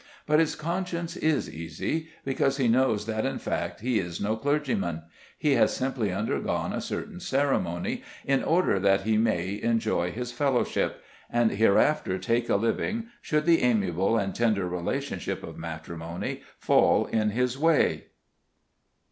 [0.25, 5.03] But his conscience is easy, because he knows that in fact he is no clergyman.
[5.37, 11.03] He has simply undergone a certain ceremony in order that he may enjoy his fellowship,
[11.29, 17.29] and hereafter take a living should the amiable and tender relationship of matrimony fall in
[17.29, 18.05] his way.